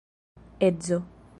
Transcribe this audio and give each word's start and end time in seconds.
edzo 0.67 0.97